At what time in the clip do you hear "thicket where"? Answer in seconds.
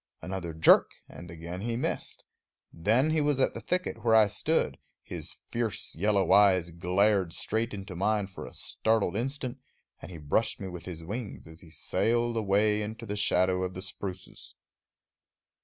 3.61-4.15